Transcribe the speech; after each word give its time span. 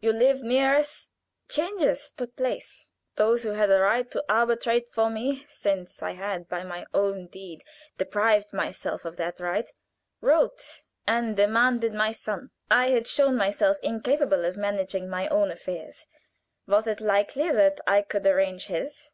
You 0.00 0.10
lived 0.14 0.42
near 0.42 0.74
us. 0.74 1.10
Changes 1.50 2.10
took 2.10 2.34
place. 2.34 2.88
Those 3.16 3.42
who 3.42 3.50
had 3.50 3.70
a 3.70 3.78
right 3.78 4.10
to 4.10 4.24
arbitrate 4.26 4.88
for 4.90 5.10
me, 5.10 5.44
since 5.48 6.02
I 6.02 6.12
had 6.12 6.48
by 6.48 6.62
my 6.64 6.86
own 6.94 7.26
deed 7.26 7.62
deprived 7.98 8.54
myself 8.54 9.04
of 9.04 9.18
that 9.18 9.38
right, 9.38 9.70
wrote 10.22 10.80
and 11.06 11.36
demanded 11.36 11.92
my 11.92 12.12
son. 12.12 12.52
I 12.70 12.88
had 12.88 13.06
shown 13.06 13.36
myself 13.36 13.76
incapable 13.82 14.46
of 14.46 14.56
managing 14.56 15.10
my 15.10 15.28
own 15.28 15.50
affairs 15.50 16.06
was 16.66 16.86
it 16.86 17.02
likely 17.02 17.50
that 17.50 17.78
I 17.86 18.00
could 18.00 18.26
arrange 18.26 18.68
his? 18.68 19.10